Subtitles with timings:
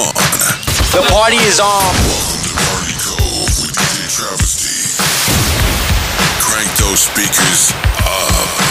[0.00, 0.14] on.
[0.92, 1.92] The party is on.
[2.42, 4.96] The Party Cove with DJ Travisty.
[6.40, 7.72] Crank those speakers
[8.06, 8.69] up.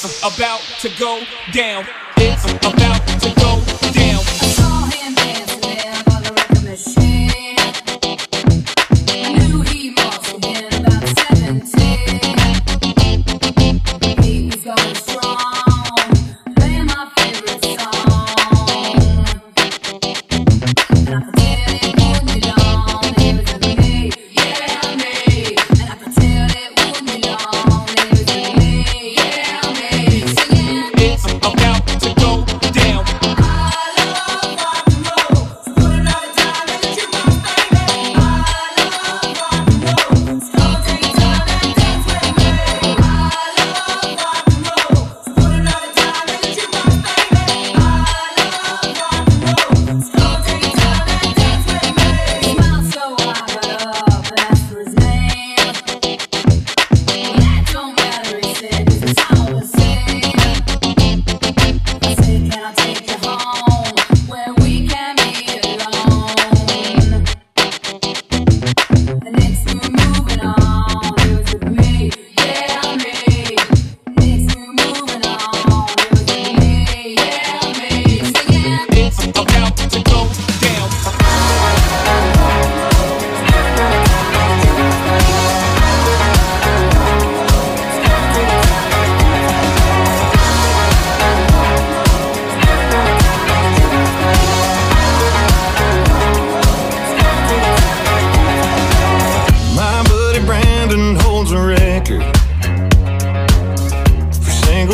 [0.00, 1.84] It's about to go down.
[2.18, 2.97] It's about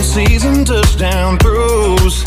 [0.04, 2.24] season touchdown throws.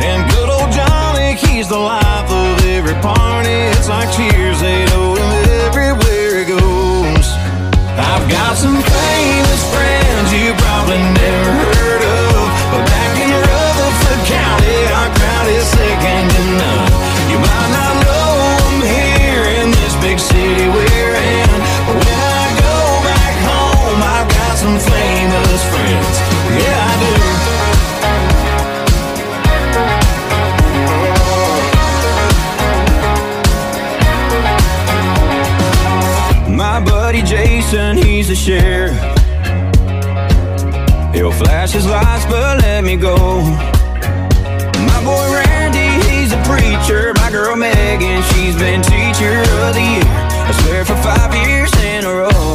[0.00, 3.52] And good old Johnny, he's the life of every party.
[3.76, 5.30] It's like cheers, they know him
[5.68, 7.26] everywhere he goes.
[8.00, 12.32] I've got some famous friends you probably never heard of,
[12.72, 16.92] but back in Rutherford County, our crowd is second to none.
[17.30, 18.28] You might not know
[18.64, 20.37] I'm here in this big city.
[37.74, 38.96] and he's the sheriff
[41.14, 43.16] He'll flash his lights but let me go.
[44.86, 47.12] My boy Randy, he's a preacher.
[47.14, 50.04] My girl Megan, she's been teacher of the year.
[50.04, 52.47] I swear for five years in a row.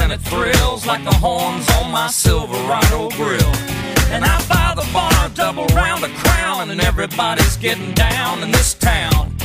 [0.00, 3.54] and it thrills like the horns on my Silverado grill.
[4.10, 8.74] And I buy the bar double round the crown, and everybody's getting down in this
[8.74, 9.36] town.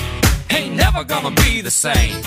[0.50, 2.22] Ain't never gonna be the same.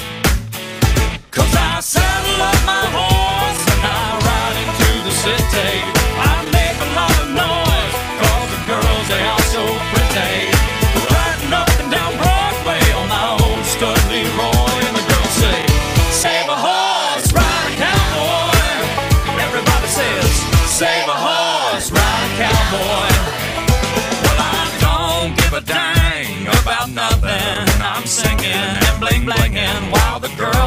[1.31, 5.96] Cause I saddle up my horse and I ride into the city.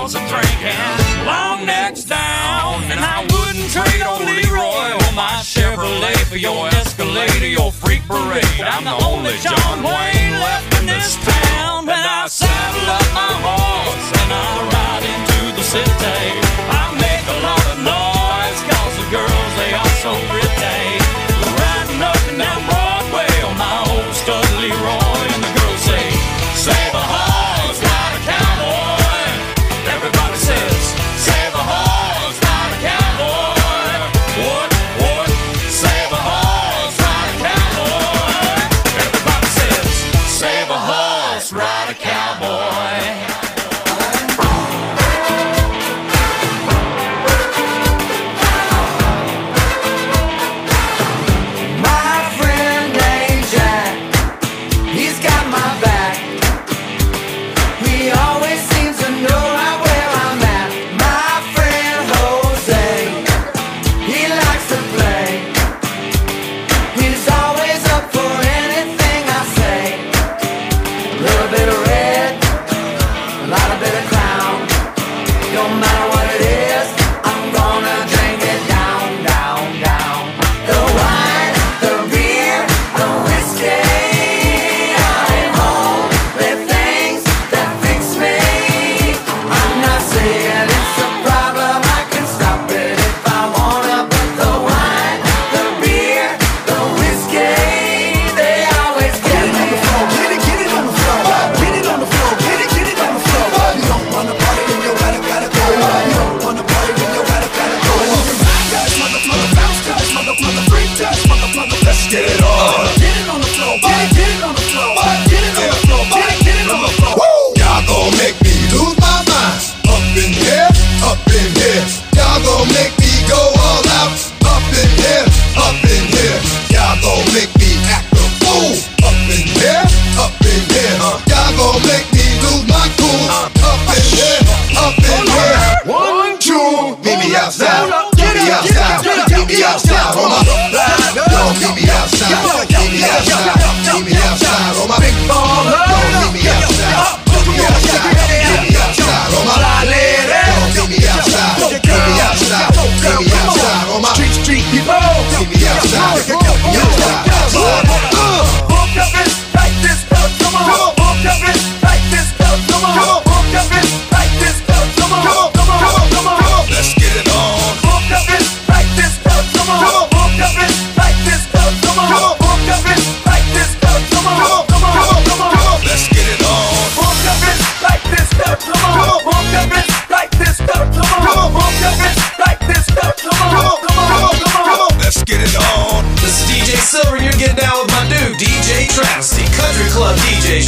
[0.09, 1.25] girls are drinking.
[1.25, 7.41] Long necks down, and I wouldn't trade old Leroy or my Chevrolet for your Escalade
[7.41, 8.61] or your freak parade.
[8.61, 14.21] I'm the only John Wayne left in this town, and I saddle up my horse
[14.21, 16.48] and I ride into the city.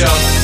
[0.02, 0.41] show.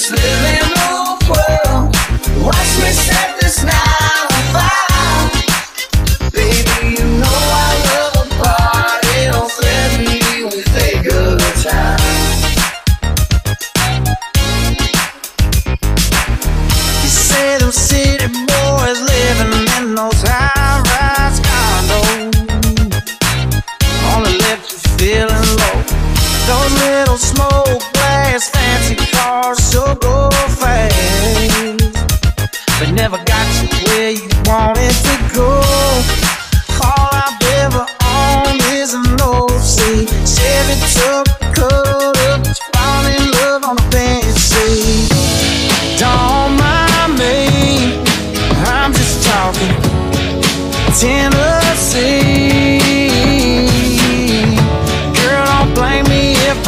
[0.00, 1.94] this living old world.
[2.42, 3.89] Watch me set this night.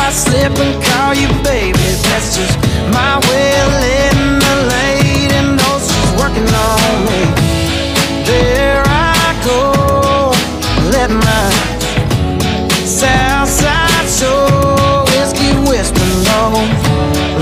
[0.02, 1.78] I slip and call you baby
[2.11, 2.59] That's just
[2.90, 7.23] my way of letting The lady know she's working on me.
[8.26, 10.35] There I go
[10.90, 11.47] Let my
[12.82, 15.04] Southside show.
[15.14, 16.59] Whiskey whisper low.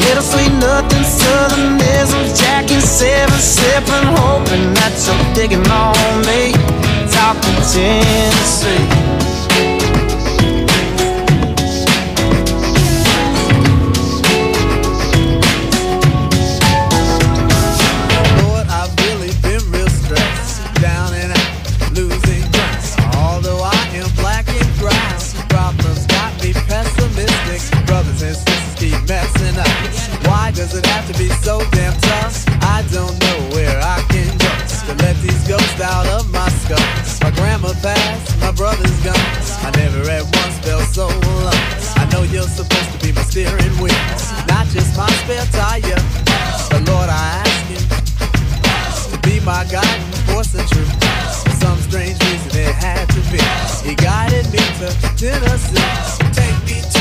[0.05, 5.97] Little sweet nothing Southernism Jack and seven Sipping hoping that you're digging on
[6.29, 6.53] me.
[7.09, 9.20] Talking Tennessee.
[39.05, 39.17] gun.
[39.65, 41.65] I never at once felt so alone.
[41.97, 43.95] I know you're supposed to be my steering wheel,
[44.49, 46.01] not just my spare tire.
[46.71, 47.81] But Lord, I ask you
[49.13, 50.93] to be my guiding force and truth.
[51.45, 53.41] For some strange reason, it had to be.
[53.89, 55.81] He guided me to Tennessee.
[56.33, 57.00] Take me to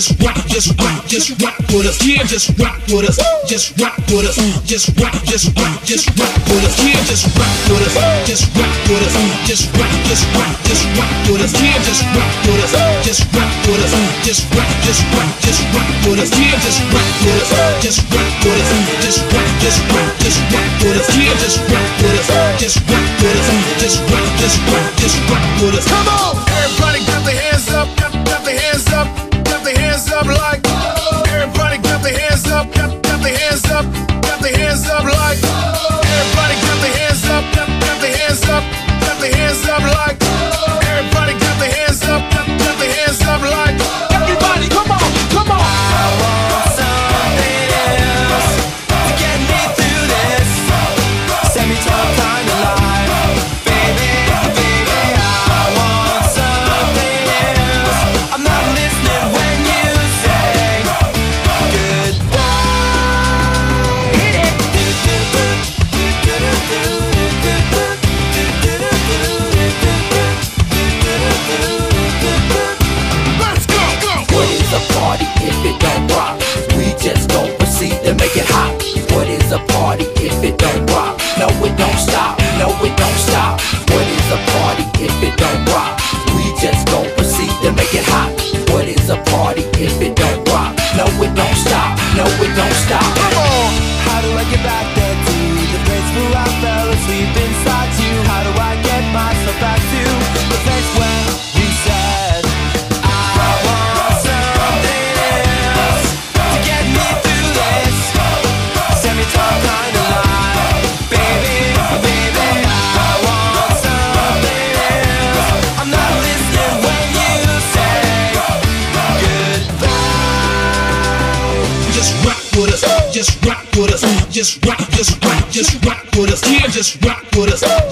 [0.00, 2.00] just rock, just rock, just rock with us.
[2.00, 3.20] Yeah, just rock with us.
[3.44, 4.40] Just rock with us.
[4.64, 6.72] Just rock, just rock, just rock with us.
[6.80, 7.92] Yeah, just rock with us.
[8.24, 9.12] Just rock with us.
[9.44, 11.52] Just rock, just rock, just rock with us.
[11.52, 12.72] Yeah, just rock with us.
[13.04, 13.92] Just rock with us.
[14.24, 16.32] Just rock, just rock, just rock with us.
[16.32, 17.52] Yeah, just rock with us.
[17.84, 18.72] Just rock with us.
[19.04, 21.08] Just rock, just rock, just rock with us.
[21.12, 22.28] Yeah, just rock with us.
[22.56, 23.48] Just rock with us.
[23.84, 25.84] Just rock, just rock, just rock with us.
[25.84, 26.49] Come on.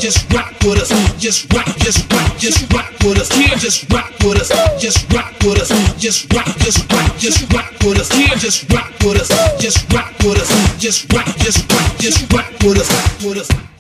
[0.09, 0.89] just rock with us,
[1.21, 4.49] just rock, just rock, just rock with us, yeah, just rock with us,
[4.81, 5.69] just rock with us,
[6.01, 9.29] just rock, just rock, just rock with us, yeah, just rock with us,
[9.61, 13.78] just rock with us, just rock, just rock, just rock with us, with us.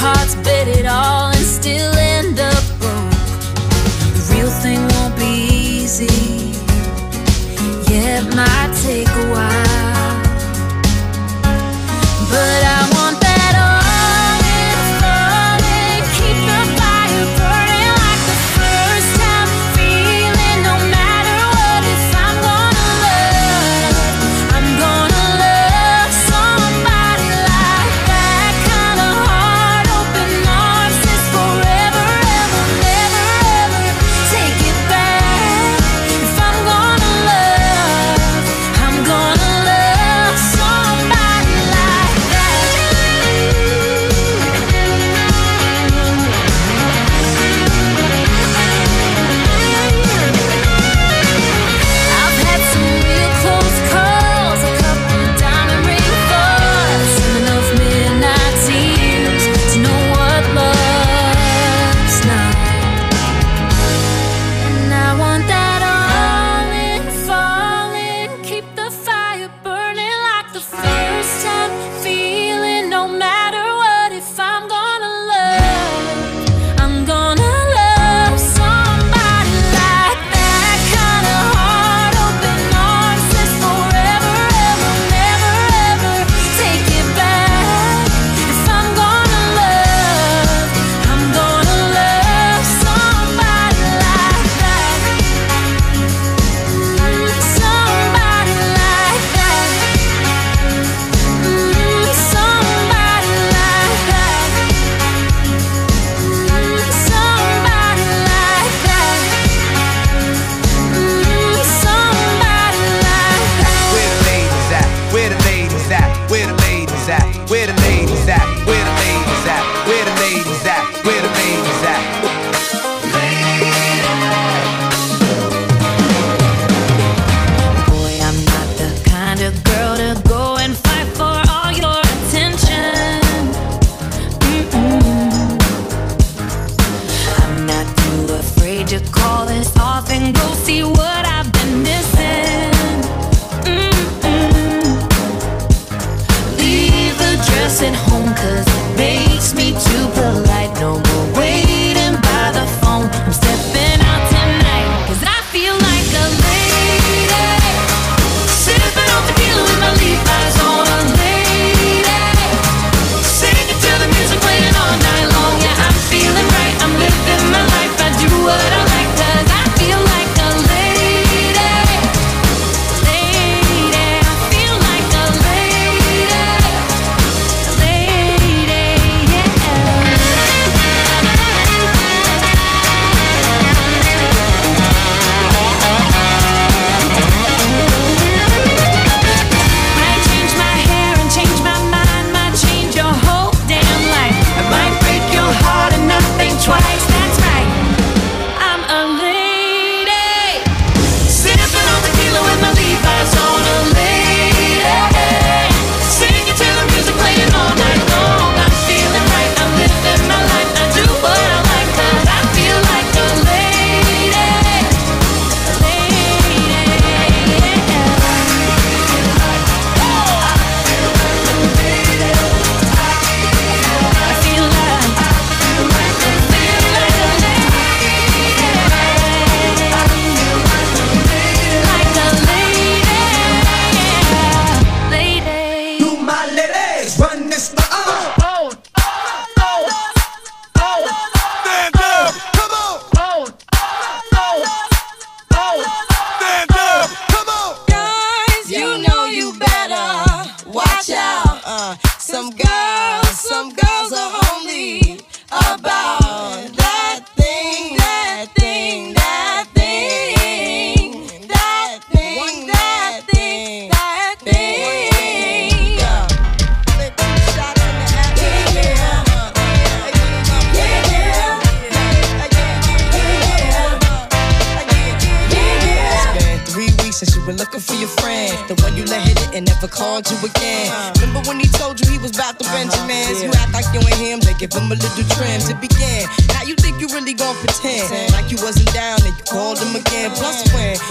[0.00, 0.79] heart's beating.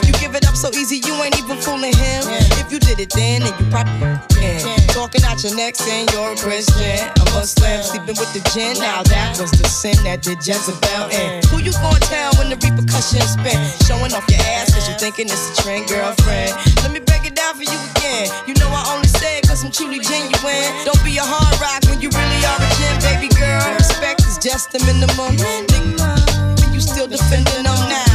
[0.05, 2.23] You give it up so easy, you ain't even fooling him.
[2.62, 4.59] If you did it then, then you probably can.
[4.89, 6.99] Talking out your neck saying you're a Christian.
[7.21, 8.77] A Muslim sleeping with the gin.
[8.79, 11.43] Now that was the sin that did Jezebel in.
[11.49, 13.57] Who you gonna tell when the repercussions spin?
[13.88, 16.51] Showing off your ass cause you thinking it's a trend, girlfriend.
[16.83, 18.27] Let me break it down for you again.
[18.47, 20.67] You know I only say it cause I'm truly genuine.
[20.83, 23.63] Don't be a hard rock when you really are a gin, baby girl.
[23.77, 25.38] Respect is just the minimum.
[25.38, 28.08] Nigga, you still defending them now.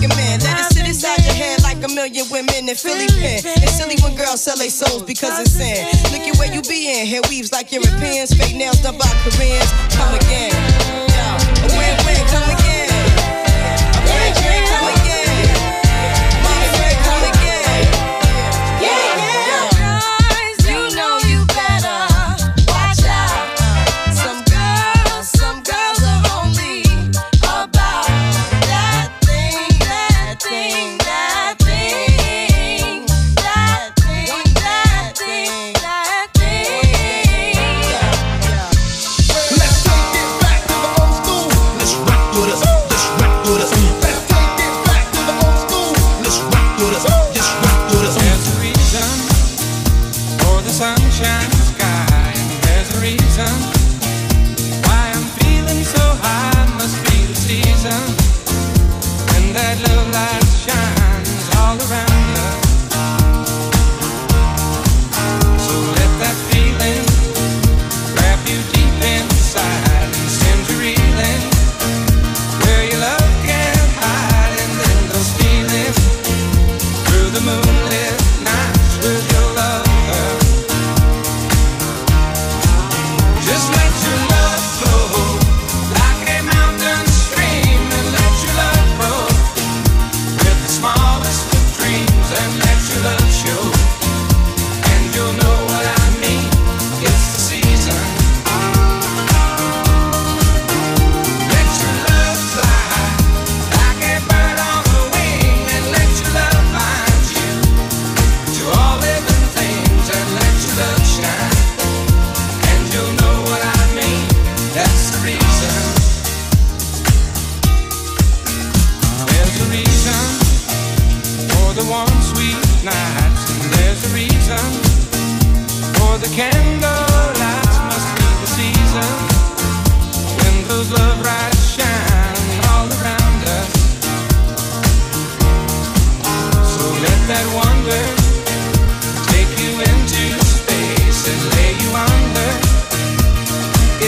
[0.00, 0.40] like man.
[0.40, 3.40] Let it sit inside your head like a million women in Philly pen.
[3.44, 5.86] It's silly when girls sell their souls because it's sin.
[6.12, 7.06] Look at where you be in.
[7.06, 8.34] Hair weaves like Europeans.
[8.34, 9.70] Fake nails done by Koreans.
[9.94, 10.52] Come again.
[11.10, 11.26] Yo,
[11.76, 12.26] win-win.
[12.28, 12.57] Come again.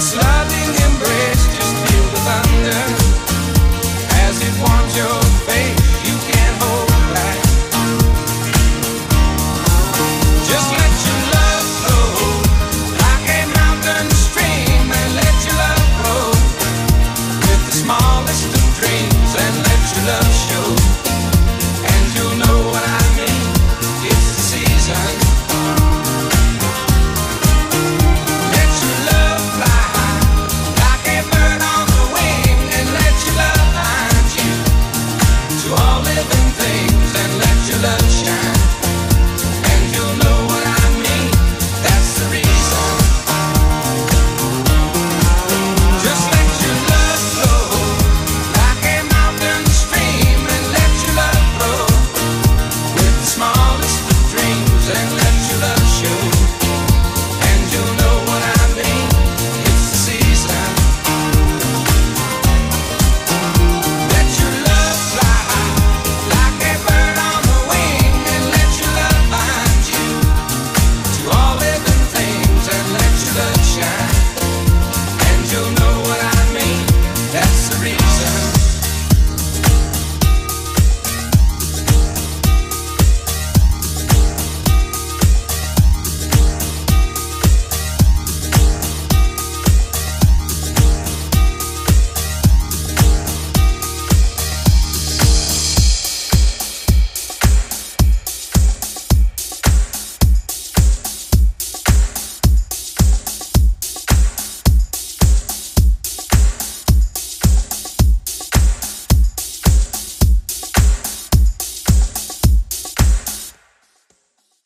[0.03, 0.40] It's love.